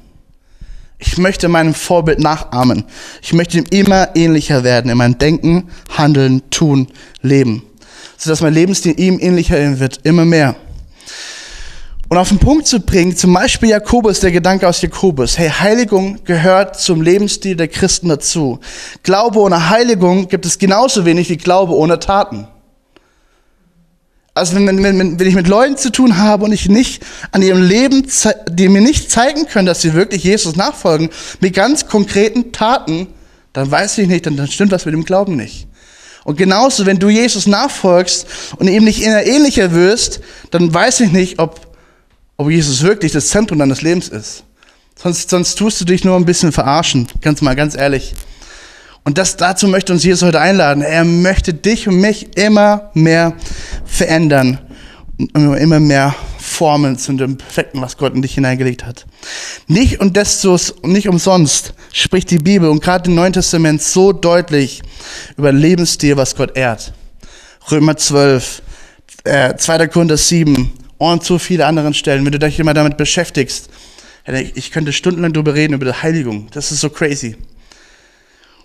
Ich 0.99 1.17
möchte 1.17 1.47
meinem 1.47 1.73
Vorbild 1.73 2.19
nachahmen. 2.19 2.85
Ich 3.21 3.33
möchte 3.33 3.59
ihm 3.59 3.65
immer 3.69 4.15
ähnlicher 4.15 4.63
werden 4.63 4.89
in 4.89 4.97
meinem 4.97 5.17
Denken, 5.17 5.69
Handeln, 5.95 6.49
Tun, 6.49 6.87
Leben. 7.21 7.63
Sodass 8.17 8.41
mein 8.41 8.53
Lebensstil 8.53 8.99
ihm 8.99 9.19
ähnlicher 9.19 9.79
wird, 9.79 9.99
immer 10.03 10.25
mehr. 10.25 10.55
Und 12.09 12.17
auf 12.17 12.29
den 12.29 12.39
Punkt 12.39 12.65
zu 12.65 12.79
bringen, 12.79 13.15
zum 13.15 13.33
Beispiel 13.33 13.69
Jakobus, 13.69 14.21
der 14.21 14.31
Gedanke 14.31 14.67
aus 14.67 14.81
Jakobus, 14.81 15.37
hey, 15.37 15.49
Heiligung 15.49 16.23
gehört 16.23 16.79
zum 16.79 17.01
Lebensstil 17.01 17.55
der 17.55 17.67
Christen 17.67 18.07
dazu. 18.07 18.59
Glaube 19.03 19.39
ohne 19.39 19.69
Heiligung 19.69 20.29
gibt 20.29 20.45
es 20.45 20.57
genauso 20.57 21.05
wenig 21.05 21.29
wie 21.29 21.37
Glaube 21.37 21.73
ohne 21.75 21.99
Taten. 21.99 22.47
Also 24.37 24.55
wenn, 24.55 24.83
wenn, 24.83 25.19
wenn 25.19 25.27
ich 25.27 25.35
mit 25.35 25.47
Leuten 25.47 25.77
zu 25.77 25.91
tun 25.91 26.17
habe 26.17 26.45
und 26.45 26.51
ich 26.51 26.69
nicht 26.69 27.03
an 27.31 27.41
ihrem 27.41 27.61
Leben, 27.61 28.07
die 28.49 28.69
mir 28.69 28.81
nicht 28.81 29.11
zeigen 29.11 29.47
können, 29.47 29.65
dass 29.65 29.81
sie 29.81 29.93
wirklich 29.93 30.23
Jesus 30.23 30.55
nachfolgen, 30.55 31.09
mit 31.39 31.53
ganz 31.53 31.87
konkreten 31.87 32.51
Taten, 32.51 33.07
dann 33.53 33.69
weiß 33.69 33.97
ich 33.97 34.07
nicht, 34.07 34.25
dann, 34.25 34.37
dann 34.37 34.47
stimmt 34.47 34.71
was 34.71 34.85
mit 34.85 34.93
dem 34.93 35.03
Glauben 35.03 35.35
nicht. 35.35 35.67
Und 36.23 36.37
genauso, 36.37 36.85
wenn 36.85 36.99
du 36.99 37.09
Jesus 37.09 37.47
nachfolgst 37.47 38.27
und 38.57 38.67
ihm 38.67 38.83
nicht 38.83 39.01
ähnlicher 39.01 39.73
wirst, 39.73 40.19
dann 40.51 40.73
weiß 40.73 40.99
ich 41.01 41.11
nicht, 41.11 41.39
ob 41.39 41.67
ob 42.37 42.51
Jesus 42.51 42.83
wirklich 42.83 43.11
das 43.11 43.27
Zentrum 43.29 43.59
deines 43.59 43.81
Lebens 43.81 44.07
ist. 44.07 44.43
Sonst, 44.95 45.29
sonst 45.29 45.55
tust 45.55 45.81
du 45.81 45.85
dich 45.85 46.03
nur 46.03 46.15
ein 46.15 46.25
bisschen 46.25 46.51
verarschen, 46.51 47.07
ganz 47.21 47.41
mal 47.41 47.55
ganz 47.55 47.75
ehrlich. 47.75 48.13
Und 49.07 49.17
das, 49.17 49.37
dazu 49.37 49.69
möchte 49.69 49.93
uns 49.93 50.03
Jesus 50.03 50.27
heute 50.27 50.41
einladen. 50.41 50.83
Er 50.83 51.05
möchte 51.05 51.53
dich 51.53 51.87
und 51.87 51.95
mich 52.01 52.35
immer 52.35 52.91
mehr 52.93 53.35
verändern, 53.85 54.59
immer 55.33 55.79
mehr 55.79 56.13
formen 56.37 56.97
zu 56.97 57.13
dem 57.13 57.37
Perfekten, 57.37 57.79
was 57.79 57.95
Gott 57.95 58.15
in 58.15 58.21
dich 58.21 58.33
hineingelegt 58.33 58.85
hat. 58.85 59.05
Nicht 59.65 60.01
und 60.01 60.17
desto, 60.17 60.59
nicht 60.83 61.07
umsonst 61.07 61.73
spricht 61.93 62.31
die 62.31 62.37
Bibel 62.37 62.67
und 62.67 62.83
gerade 62.83 63.09
im 63.09 63.15
Neuen 63.15 63.31
Testament 63.31 63.81
so 63.81 64.11
deutlich 64.11 64.81
über 65.37 65.53
Lebensstil, 65.53 66.17
was 66.17 66.35
Gott 66.35 66.57
ehrt. 66.57 66.91
Römer 67.71 67.95
12, 67.95 68.61
äh, 69.23 69.55
2. 69.55 69.87
Korinther 69.87 70.17
7, 70.17 70.69
und 70.97 71.23
so 71.23 71.39
viele 71.39 71.65
anderen 71.65 71.93
Stellen, 71.93 72.25
wenn 72.25 72.33
du 72.33 72.39
dich 72.39 72.59
immer 72.59 72.73
damit 72.73 72.97
beschäftigst. 72.97 73.69
Ich 74.55 74.71
könnte 74.71 74.91
stundenlang 74.91 75.31
darüber 75.31 75.53
reden, 75.53 75.75
über 75.75 75.85
die 75.85 75.93
Heiligung. 75.93 76.49
Das 76.51 76.73
ist 76.73 76.81
so 76.81 76.89
crazy. 76.89 77.37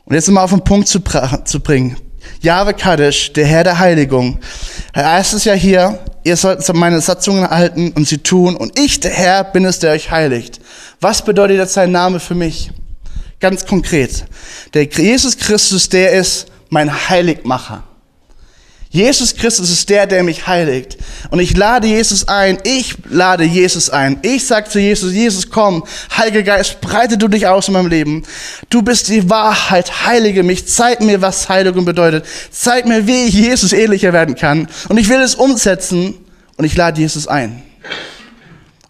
Und 0.04 0.14
jetzt 0.14 0.28
mal 0.28 0.42
auf 0.42 0.50
den 0.50 0.64
Punkt 0.64 0.88
zu, 0.88 1.00
zu 1.44 1.60
bringen. 1.60 1.96
Jahwe 2.40 2.74
Kaddish, 2.74 3.32
der 3.32 3.46
Herr 3.46 3.64
der 3.64 3.78
Heiligung. 3.78 4.38
Er 4.92 5.12
heißt 5.12 5.34
es 5.34 5.44
ja 5.44 5.54
hier, 5.54 5.98
ihr 6.24 6.36
sollt 6.36 6.66
meine 6.74 7.00
Satzungen 7.00 7.44
erhalten 7.44 7.92
und 7.92 8.06
sie 8.06 8.18
tun. 8.18 8.56
Und 8.56 8.78
ich, 8.78 9.00
der 9.00 9.12
Herr, 9.12 9.44
bin 9.44 9.64
es, 9.64 9.78
der 9.78 9.92
euch 9.92 10.10
heiligt. 10.10 10.60
Was 11.00 11.24
bedeutet 11.24 11.56
jetzt 11.56 11.74
sein 11.74 11.92
Name 11.92 12.20
für 12.20 12.34
mich? 12.34 12.70
Ganz 13.40 13.66
konkret. 13.66 14.24
Der 14.74 14.84
Jesus 14.84 15.36
Christus, 15.36 15.88
der 15.88 16.12
ist 16.12 16.46
mein 16.68 17.08
Heiligmacher. 17.08 17.84
Jesus 18.92 19.34
Christus 19.34 19.70
ist 19.70 19.88
der, 19.88 20.06
der 20.06 20.22
mich 20.22 20.46
heiligt. 20.46 20.98
Und 21.30 21.40
ich 21.40 21.56
lade 21.56 21.86
Jesus 21.86 22.28
ein. 22.28 22.58
Ich 22.62 22.94
lade 23.08 23.42
Jesus 23.42 23.88
ein. 23.88 24.18
Ich 24.20 24.46
sage 24.46 24.68
zu 24.68 24.78
Jesus, 24.78 25.14
Jesus, 25.14 25.48
komm, 25.48 25.82
Heiliger 26.14 26.42
Geist, 26.42 26.82
breite 26.82 27.16
du 27.16 27.26
dich 27.26 27.46
aus 27.46 27.68
in 27.68 27.72
meinem 27.72 27.86
Leben. 27.86 28.22
Du 28.68 28.82
bist 28.82 29.08
die 29.08 29.30
Wahrheit. 29.30 30.04
Heilige 30.04 30.42
mich. 30.42 30.68
Zeig 30.68 31.00
mir, 31.00 31.22
was 31.22 31.48
Heiligung 31.48 31.86
bedeutet. 31.86 32.26
Zeig 32.50 32.84
mir, 32.84 33.06
wie 33.06 33.24
ich 33.24 33.34
Jesus 33.34 33.72
ähnlicher 33.72 34.12
werden 34.12 34.34
kann. 34.34 34.68
Und 34.90 34.98
ich 34.98 35.08
will 35.08 35.22
es 35.22 35.36
umsetzen. 35.36 36.14
Und 36.58 36.66
ich 36.66 36.76
lade 36.76 37.00
Jesus 37.00 37.26
ein. 37.26 37.62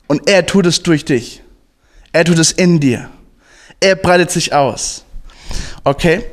Und 0.08 0.28
er 0.28 0.44
tut 0.46 0.66
es 0.66 0.82
durch 0.82 1.04
dich. 1.04 1.42
Er 2.12 2.24
tut 2.24 2.40
es 2.40 2.50
in 2.50 2.80
dir. 2.80 3.08
Er 3.78 3.94
breitet 3.94 4.32
sich 4.32 4.52
aus. 4.52 5.04
Okay? 5.84 6.24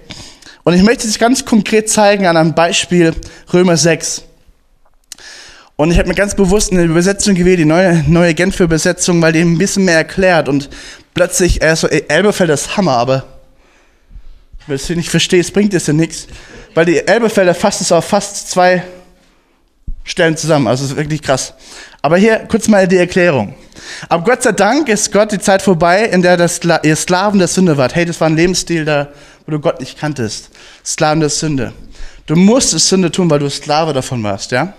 Und 0.64 0.74
ich 0.74 0.84
möchte 0.84 1.08
es 1.08 1.18
ganz 1.18 1.46
konkret 1.46 1.90
zeigen 1.90 2.26
an 2.26 2.38
einem 2.38 2.54
Beispiel 2.54 3.14
Römer 3.54 3.78
6. 3.78 4.24
Und 5.76 5.92
ich 5.92 5.98
habe 5.98 6.10
mir 6.10 6.16
ganz 6.16 6.36
bewusst 6.36 6.74
eine 6.74 6.84
Übersetzung 6.84 7.36
gewählt, 7.36 7.60
die 7.60 7.66
neue, 7.66 8.04
neue 8.06 8.34
Genfer 8.34 8.66
Übersetzung, 8.66 9.22
weil 9.22 9.32
die 9.32 9.40
ein 9.40 9.58
bisschen 9.58 9.86
mehr 9.86 9.96
erklärt. 9.96 10.50
Und 10.50 10.70
plötzlich, 11.14 11.62
er 11.62 11.76
so, 11.76 11.88
Elberfelder 11.88 12.54
ist 12.54 12.76
Hammer, 12.76 12.98
aber 12.98 13.24
wenn 14.68 14.78
du 14.78 14.96
nicht 14.96 15.10
verstehst, 15.10 15.54
bringt 15.54 15.74
es 15.74 15.88
ja 15.88 15.94
nichts. 15.94 16.28
Weil 16.76 16.86
die 16.86 16.98
Elberfelder 17.08 17.56
fasst 17.56 17.80
es 17.80 17.92
auf 17.92 18.06
fast 18.06 18.52
zwei 18.52 18.84
Stellen 20.04 20.36
zusammen. 20.36 20.68
Also 20.68 20.84
es 20.84 20.92
ist 20.92 20.98
wirklich 20.98 21.22
krass. 21.22 21.54
Aber 22.02 22.18
hier 22.18 22.40
kurz 22.50 22.68
mal 22.68 22.88
die 22.88 22.98
Erklärung. 22.98 23.56
Aber 24.10 24.24
Gott 24.24 24.44
sei 24.44 24.52
Dank 24.52 24.90
ist 24.90 25.12
Gott 25.12 25.32
die 25.32 25.40
Zeit 25.40 25.62
vorbei, 25.62 26.04
in 26.04 26.22
der 26.22 26.38
das, 26.38 26.60
ihr 26.84 26.96
Sklaven 26.96 27.40
der 27.40 27.48
Sünde 27.48 27.78
wart. 27.78 27.96
Hey, 27.96 28.06
das 28.06 28.20
war 28.20 28.28
ein 28.28 28.36
Lebensstil, 28.36 28.86
da 28.86 29.08
wo 29.50 29.52
du 29.52 29.60
Gott 29.60 29.80
nicht 29.80 29.98
kanntest. 29.98 30.52
Sklaven 30.86 31.22
der 31.22 31.30
Sünde. 31.30 31.74
Du 32.28 32.36
musstest 32.36 32.88
Sünde 32.88 33.10
tun, 33.10 33.32
weil 33.32 33.40
du 33.40 33.50
Sklave 33.50 33.94
davon 33.94 34.22
warst, 34.22 34.52
ja? 34.52 34.74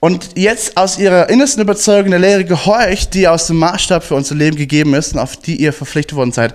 Und 0.00 0.36
jetzt 0.36 0.76
aus 0.76 0.98
ihrer 0.98 1.30
innersten 1.30 1.62
Überzeugung 1.62 2.10
der 2.10 2.20
Lehre 2.20 2.44
gehorcht, 2.44 3.14
die 3.14 3.26
aus 3.26 3.46
dem 3.46 3.56
Maßstab 3.56 4.04
für 4.04 4.16
unser 4.16 4.34
Leben 4.34 4.58
gegeben 4.58 4.92
ist 4.92 5.14
und 5.14 5.18
auf 5.18 5.38
die 5.38 5.56
ihr 5.56 5.72
verpflichtet 5.72 6.14
worden 6.14 6.32
seid. 6.32 6.54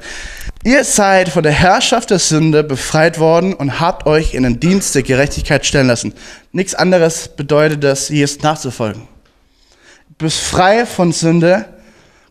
Ihr 0.63 0.83
seid 0.83 1.29
von 1.29 1.41
der 1.41 1.51
Herrschaft 1.51 2.11
der 2.11 2.19
Sünde 2.19 2.63
befreit 2.63 3.17
worden 3.17 3.55
und 3.55 3.79
habt 3.79 4.05
euch 4.05 4.35
in 4.35 4.43
den 4.43 4.59
Dienst 4.59 4.93
der 4.93 5.01
Gerechtigkeit 5.01 5.65
stellen 5.65 5.87
lassen. 5.87 6.13
Nichts 6.51 6.75
anderes 6.75 7.27
bedeutet 7.27 7.83
das, 7.83 8.09
Jesus 8.09 8.43
nachzufolgen. 8.43 9.07
Du 10.09 10.25
bist 10.25 10.37
frei 10.37 10.85
von 10.85 11.11
Sünde. 11.11 11.65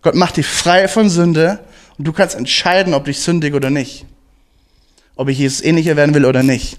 Gott 0.03 0.15
macht 0.15 0.37
dich 0.37 0.47
frei 0.47 0.87
von 0.87 1.11
Sünde 1.11 1.59
und 1.99 2.07
du 2.07 2.13
kannst 2.13 2.37
entscheiden, 2.37 2.95
ob 2.95 3.07
dich 3.07 3.19
sündig 3.19 3.55
oder 3.55 3.71
nicht 3.71 4.07
ob 5.19 5.29
ich 5.29 5.39
Jesus 5.39 5.61
ähnlicher 5.63 5.97
werden 5.97 6.15
will 6.15 6.25
oder 6.25 6.45
nicht. 6.45 6.79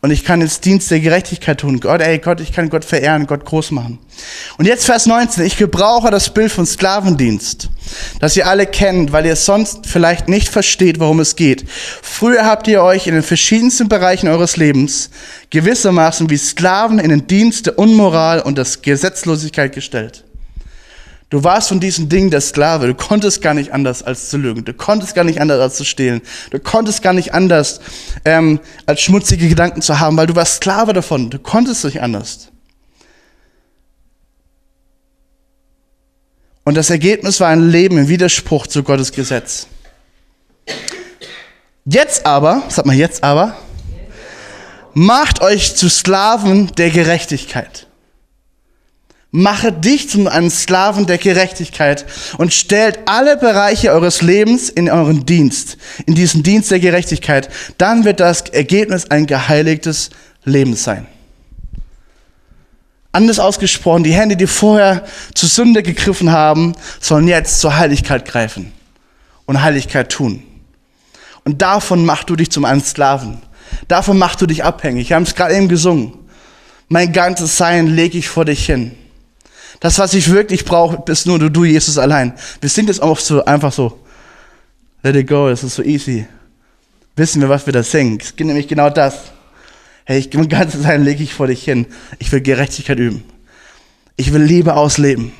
Und 0.00 0.12
ich 0.12 0.24
kann 0.24 0.40
jetzt 0.40 0.64
Dienst 0.64 0.90
der 0.90 1.00
Gerechtigkeit 1.00 1.58
tun. 1.58 1.80
Gott, 1.80 2.00
ey, 2.00 2.18
Gott, 2.18 2.40
ich 2.40 2.52
kann 2.52 2.70
Gott 2.70 2.84
verehren, 2.84 3.26
Gott 3.26 3.44
groß 3.44 3.72
machen. 3.72 3.98
Und 4.56 4.66
jetzt 4.66 4.86
Vers 4.86 5.06
19. 5.06 5.44
Ich 5.44 5.56
gebrauche 5.56 6.10
das 6.10 6.32
Bild 6.32 6.52
von 6.52 6.64
Sklavendienst, 6.64 7.68
das 8.20 8.36
ihr 8.36 8.46
alle 8.46 8.66
kennt, 8.66 9.12
weil 9.12 9.26
ihr 9.26 9.34
sonst 9.34 9.88
vielleicht 9.88 10.28
nicht 10.28 10.48
versteht, 10.48 11.00
worum 11.00 11.18
es 11.18 11.34
geht. 11.34 11.68
Früher 11.68 12.46
habt 12.46 12.68
ihr 12.68 12.80
euch 12.82 13.08
in 13.08 13.14
den 13.14 13.24
verschiedensten 13.24 13.88
Bereichen 13.88 14.28
eures 14.28 14.56
Lebens 14.56 15.10
gewissermaßen 15.50 16.30
wie 16.30 16.38
Sklaven 16.38 17.00
in 17.00 17.10
den 17.10 17.26
Dienst 17.26 17.66
der 17.66 17.78
Unmoral 17.78 18.40
und 18.40 18.56
der 18.56 18.66
Gesetzlosigkeit 18.80 19.74
gestellt. 19.74 20.24
Du 21.30 21.44
warst 21.44 21.68
von 21.68 21.78
diesen 21.78 22.08
Dingen 22.08 22.30
der 22.30 22.40
Sklave. 22.40 22.88
Du 22.88 22.94
konntest 22.94 23.40
gar 23.40 23.54
nicht 23.54 23.72
anders 23.72 24.02
als 24.02 24.30
zu 24.30 24.36
lügen. 24.36 24.64
Du 24.64 24.74
konntest 24.74 25.14
gar 25.14 25.22
nicht 25.22 25.40
anders 25.40 25.60
als 25.60 25.76
zu 25.76 25.84
stehlen. 25.84 26.22
Du 26.50 26.58
konntest 26.58 27.02
gar 27.02 27.12
nicht 27.12 27.34
anders 27.34 27.80
ähm, 28.24 28.58
als 28.84 29.00
schmutzige 29.00 29.48
Gedanken 29.48 29.80
zu 29.80 30.00
haben, 30.00 30.16
weil 30.16 30.26
du 30.26 30.34
warst 30.34 30.56
Sklave 30.56 30.92
davon. 30.92 31.30
Du 31.30 31.38
konntest 31.38 31.84
nicht 31.84 32.02
anders. 32.02 32.48
Und 36.64 36.76
das 36.76 36.90
Ergebnis 36.90 37.38
war 37.38 37.48
ein 37.48 37.70
Leben 37.70 37.96
im 37.96 38.08
Widerspruch 38.08 38.66
zu 38.66 38.82
Gottes 38.82 39.12
Gesetz. 39.12 39.68
Jetzt 41.84 42.26
aber, 42.26 42.64
sag 42.68 42.86
mal 42.86 42.96
jetzt 42.96 43.22
aber, 43.22 43.56
macht 44.94 45.40
euch 45.40 45.76
zu 45.76 45.88
Sklaven 45.88 46.72
der 46.74 46.90
Gerechtigkeit. 46.90 47.86
Mache 49.32 49.70
dich 49.70 50.10
zu 50.10 50.28
einem 50.28 50.50
Sklaven 50.50 51.06
der 51.06 51.18
Gerechtigkeit 51.18 52.04
und 52.38 52.52
stellt 52.52 52.98
alle 53.06 53.36
Bereiche 53.36 53.92
eures 53.92 54.22
Lebens 54.22 54.68
in 54.68 54.90
euren 54.90 55.24
Dienst, 55.24 55.76
in 56.06 56.16
diesen 56.16 56.42
Dienst 56.42 56.72
der 56.72 56.80
Gerechtigkeit. 56.80 57.48
Dann 57.78 58.04
wird 58.04 58.18
das 58.18 58.42
Ergebnis 58.42 59.08
ein 59.08 59.26
geheiligtes 59.26 60.10
Leben 60.44 60.74
sein. 60.74 61.06
Anders 63.12 63.38
ausgesprochen, 63.38 64.02
die 64.02 64.12
Hände, 64.12 64.36
die 64.36 64.46
vorher 64.48 65.04
zur 65.34 65.48
Sünde 65.48 65.82
gegriffen 65.82 66.32
haben, 66.32 66.74
sollen 67.00 67.28
jetzt 67.28 67.60
zur 67.60 67.76
Heiligkeit 67.76 68.24
greifen 68.24 68.72
und 69.46 69.62
Heiligkeit 69.62 70.10
tun. 70.10 70.42
Und 71.44 71.62
davon 71.62 72.04
machst 72.04 72.30
du 72.30 72.36
dich 72.36 72.50
zum 72.50 72.64
einen 72.64 72.82
Sklaven. 72.82 73.42
Davon 73.88 74.18
machst 74.18 74.40
du 74.40 74.46
dich 74.46 74.64
abhängig. 74.64 75.08
Wir 75.08 75.16
haben 75.16 75.22
es 75.22 75.34
gerade 75.34 75.54
eben 75.56 75.68
gesungen. 75.68 76.14
Mein 76.88 77.12
ganzes 77.12 77.56
Sein 77.56 77.86
lege 77.86 78.18
ich 78.18 78.28
vor 78.28 78.44
dich 78.44 78.66
hin. 78.66 78.92
Das, 79.80 79.98
was 79.98 80.14
ich 80.14 80.30
wirklich 80.30 80.64
brauche, 80.64 80.98
bist 80.98 81.26
nur 81.26 81.38
du, 81.38 81.50
du, 81.50 81.64
Jesus 81.64 81.98
allein. 81.98 82.34
Wir 82.60 82.68
singen 82.68 82.88
das 82.88 83.00
auch 83.00 83.18
so 83.18 83.44
einfach 83.44 83.72
so. 83.72 83.98
Let 85.02 85.16
it 85.16 85.26
go, 85.26 85.48
es 85.48 85.64
ist 85.64 85.74
so 85.74 85.82
easy. 85.82 86.26
Wissen 87.16 87.40
wir, 87.40 87.48
was 87.48 87.66
wir 87.66 87.72
da 87.72 87.82
singen? 87.82 88.18
Es 88.20 88.36
geht 88.36 88.46
nämlich 88.46 88.68
genau 88.68 88.90
das. 88.90 89.14
Hey, 90.04 90.18
ich, 90.18 90.32
mein 90.34 90.48
ganzes 90.48 90.82
Sein 90.82 91.04
lege 91.04 91.22
ich 91.22 91.32
vor 91.32 91.46
dich 91.46 91.64
hin. 91.64 91.86
Ich 92.18 92.30
will 92.30 92.40
Gerechtigkeit 92.40 92.98
üben. 92.98 93.24
Ich 94.16 94.32
will 94.32 94.42
Liebe 94.42 94.74
ausleben. 94.74 95.32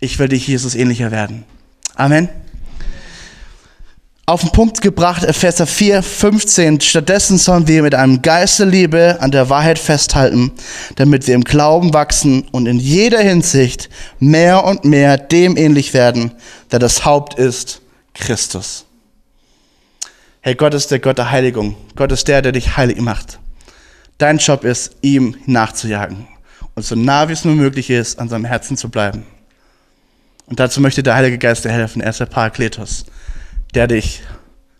Ich 0.00 0.18
will 0.18 0.28
dich 0.28 0.48
Jesus 0.48 0.74
ähnlicher 0.74 1.10
werden. 1.10 1.44
Amen 1.94 2.28
auf 4.24 4.42
den 4.42 4.52
Punkt 4.52 4.80
gebracht, 4.80 5.24
Epheser 5.24 5.66
4, 5.66 6.02
15. 6.02 6.80
Stattdessen 6.80 7.38
sollen 7.38 7.66
wir 7.66 7.82
mit 7.82 7.94
einem 7.94 8.22
Geist 8.22 8.60
der 8.60 8.66
Liebe 8.66 9.16
an 9.20 9.32
der 9.32 9.48
Wahrheit 9.48 9.78
festhalten, 9.78 10.52
damit 10.94 11.26
wir 11.26 11.34
im 11.34 11.42
Glauben 11.42 11.92
wachsen 11.92 12.46
und 12.52 12.66
in 12.66 12.78
jeder 12.78 13.20
Hinsicht 13.20 13.88
mehr 14.20 14.64
und 14.64 14.84
mehr 14.84 15.18
dem 15.18 15.56
ähnlich 15.56 15.92
werden, 15.92 16.32
der 16.70 16.78
das 16.78 17.04
Haupt 17.04 17.34
ist, 17.34 17.80
Christus. 18.14 18.84
Hey, 20.40 20.54
Gott 20.54 20.74
ist 20.74 20.90
der 20.90 21.00
Gott 21.00 21.18
der 21.18 21.30
Heiligung. 21.30 21.76
Gott 21.96 22.12
ist 22.12 22.28
der, 22.28 22.42
der 22.42 22.52
dich 22.52 22.76
heilig 22.76 23.00
macht. 23.00 23.38
Dein 24.18 24.38
Job 24.38 24.64
ist, 24.64 24.92
ihm 25.02 25.36
nachzujagen 25.46 26.28
und 26.74 26.84
so 26.84 26.94
nah 26.94 27.28
wie 27.28 27.32
es 27.32 27.44
nur 27.44 27.54
möglich 27.54 27.90
ist, 27.90 28.20
an 28.20 28.28
seinem 28.28 28.44
Herzen 28.44 28.76
zu 28.76 28.88
bleiben. 28.88 29.26
Und 30.46 30.60
dazu 30.60 30.80
möchte 30.80 31.02
der 31.02 31.14
Heilige 31.14 31.38
Geist 31.38 31.64
dir 31.64 31.70
helfen. 31.70 32.02
Er 32.02 32.10
ist 32.10 32.20
der 32.20 32.26
Parakletos 32.26 33.04
der 33.74 33.86
dich 33.86 34.22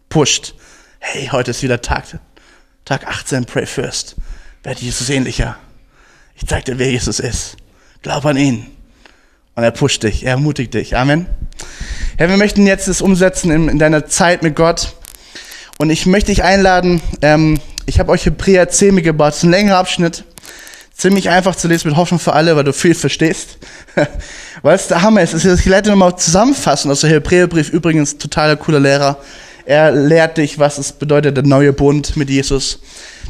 pusht. 0.09 0.55
Hey, 0.99 1.29
heute 1.33 1.51
ist 1.51 1.63
wieder 1.63 1.81
Tag, 1.81 2.05
Tag 2.85 3.07
18, 3.07 3.47
Pray 3.47 3.67
First. 3.67 4.17
Werd 4.63 4.81
Jesus 4.81 5.09
ähnlicher. 5.11 5.57
Ich 6.37 6.47
zeig 6.47 6.65
dir, 6.65 6.79
wer 6.79 6.91
Jesus 6.91 7.19
ist. 7.19 7.57
Glaub 8.03 8.25
an 8.25 8.37
ihn. 8.37 8.67
Und 9.55 9.65
er 9.65 9.71
pusht 9.71 10.03
dich, 10.03 10.25
er 10.25 10.33
ermutigt 10.33 10.75
dich. 10.75 10.97
Amen. 10.97 11.27
Herr, 12.17 12.29
wir 12.29 12.37
möchten 12.37 12.67
jetzt 12.67 12.89
das 12.89 13.01
umsetzen 13.01 13.51
in, 13.51 13.69
in 13.69 13.79
deiner 13.79 14.07
Zeit 14.07 14.43
mit 14.43 14.57
Gott. 14.57 14.95
Und 15.79 15.91
ich 15.91 16.07
möchte 16.07 16.31
dich 16.31 16.45
einladen, 16.45 17.01
ähm, 17.23 17.61
ich 17.87 17.99
habe 17.99 18.13
euch 18.13 18.27
Hebräer 18.27 18.69
10 18.69 18.95
mitgebracht. 18.95 19.31
Das 19.31 19.39
ist 19.39 19.45
ein 19.45 19.51
längerer 19.51 19.79
Abschnitt. 19.79 20.25
Ziemlich 21.03 21.31
einfach 21.31 21.57
zu 21.57 21.67
lesen 21.67 21.89
mit 21.89 21.97
Hoffnung 21.97 22.21
für 22.21 22.33
alle, 22.33 22.55
weil 22.55 22.63
du 22.63 22.73
viel 22.73 22.95
verstehst. 22.95 23.59
Weil 24.63 24.77
es 24.77 24.87
der 24.87 25.03
Hammer 25.03 25.21
ist. 25.21 25.35
Ich 25.35 25.67
werde 25.67 25.91
nochmal 25.91 26.17
zusammenfassen 26.17 26.93
aus 26.93 27.01
der 27.01 27.11
Hebräerbrief. 27.11 27.71
Übrigens, 27.71 28.19
totaler 28.19 28.55
cooler 28.55 28.79
Lehrer. 28.79 29.19
Er 29.65 29.91
lehrt 29.91 30.39
dich, 30.39 30.61
was 30.61 30.79
es 30.79 30.93
bedeutet, 30.93 31.37
der 31.37 31.43
neue 31.43 31.73
Bund 31.73 32.17
mit 32.17 32.31
Jesus. 32.31 32.79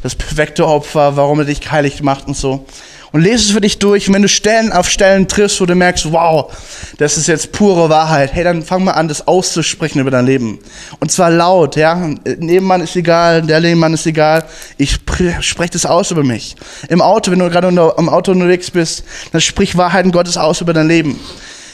Das 0.03 0.15
perfekte 0.15 0.67
Opfer, 0.67 1.17
warum 1.17 1.39
er 1.39 1.47
dich 1.47 1.73
heilig 1.73 2.03
macht 2.03 2.27
und 2.27 2.37
so 2.37 2.67
und 3.13 3.21
lese 3.21 3.45
es 3.45 3.51
für 3.51 3.61
dich 3.61 3.79
durch. 3.79 4.09
Und 4.09 4.15
wenn 4.15 4.23
du 4.23 4.29
Stellen 4.29 4.73
auf 4.73 4.89
Stellen 4.89 5.29
triffst, 5.29 5.61
wo 5.61 5.67
du 5.67 5.75
merkst, 5.75 6.11
wow, 6.13 6.53
das 6.99 7.17
ist 7.17 7.29
jetzt 7.29 7.53
pure 7.53 7.89
Wahrheit, 7.89 8.33
hey, 8.33 8.43
dann 8.43 8.63
fang 8.63 8.85
mal 8.85 8.93
an, 8.93 9.09
das 9.09 9.27
auszusprechen 9.29 10.01
über 10.01 10.11
dein 10.11 10.27
Leben. 10.27 10.59
Und 11.01 11.13
zwar 11.13 11.31
laut, 11.31 11.77
ja. 11.77 11.95
Nebenmann 12.39 12.81
ist 12.81 12.97
egal, 12.97 13.43
der 13.43 13.61
Nebenmann 13.61 13.95
ist 13.95 14.07
egal. 14.07 14.45
Ich 14.79 14.99
spreche 15.41 15.73
das 15.73 15.87
aus 15.87 16.11
über 16.11 16.25
mich. 16.25 16.57
Im 16.89 17.01
Auto, 17.01 17.31
wenn 17.31 17.39
du 17.39 17.51
gerade 17.51 17.69
im 17.69 18.09
Auto 18.09 18.33
unterwegs 18.33 18.71
bist, 18.71 19.05
dann 19.33 19.41
sprich 19.41 19.77
Wahrheiten 19.77 20.11
Gottes 20.11 20.37
aus 20.37 20.61
über 20.61 20.73
dein 20.73 20.89
Leben. 20.89 21.21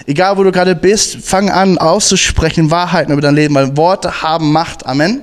Egal, 0.07 0.39
wo 0.39 0.43
du 0.43 0.53
gerade 0.53 0.75
bist, 0.75 1.19
fang 1.23 1.51
an 1.51 1.77
auszusprechen 1.77 2.71
Wahrheiten 2.71 3.13
über 3.13 3.21
dein 3.21 3.35
Leben, 3.35 3.55
weil 3.55 3.77
Worte 3.77 4.23
haben 4.23 4.53
Macht. 4.53 4.87
Amen. 4.87 5.23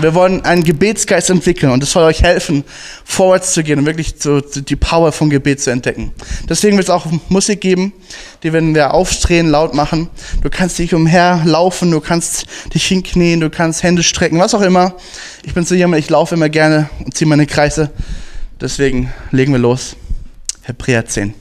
Wir 0.00 0.14
wollen 0.14 0.44
einen 0.44 0.62
Gebetsgeist 0.62 1.28
entwickeln 1.30 1.72
und 1.72 1.82
das 1.82 1.90
soll 1.90 2.04
euch 2.04 2.22
helfen, 2.22 2.62
vorwärts 3.04 3.52
zu 3.52 3.64
gehen 3.64 3.80
und 3.80 3.86
wirklich 3.86 4.14
so 4.18 4.40
die 4.40 4.76
Power 4.76 5.10
von 5.10 5.28
Gebet 5.28 5.60
zu 5.60 5.70
entdecken. 5.70 6.12
Deswegen 6.48 6.76
wird 6.76 6.86
es 6.86 6.90
auch 6.90 7.06
Musik 7.28 7.60
geben, 7.60 7.92
die 8.44 8.52
werden 8.52 8.76
wir 8.76 8.94
aufdrehen, 8.94 9.48
laut 9.48 9.74
machen. 9.74 10.08
Du 10.42 10.50
kannst 10.50 10.78
dich 10.78 10.94
umherlaufen, 10.94 11.90
du 11.90 12.00
kannst 12.00 12.46
dich 12.74 12.86
hinknien, 12.86 13.40
du 13.40 13.50
kannst 13.50 13.82
Hände 13.82 14.04
strecken, 14.04 14.38
was 14.38 14.54
auch 14.54 14.62
immer. 14.62 14.94
Ich 15.44 15.54
bin 15.54 15.64
so 15.64 15.74
jemand, 15.74 16.04
ich 16.04 16.10
laufe 16.10 16.36
immer 16.36 16.48
gerne 16.48 16.88
und 17.04 17.16
ziehe 17.16 17.28
meine 17.28 17.46
Kreise. 17.46 17.90
Deswegen 18.60 19.12
legen 19.32 19.52
wir 19.52 19.58
los. 19.58 19.96
Hebräer 20.62 21.06
10. 21.06 21.34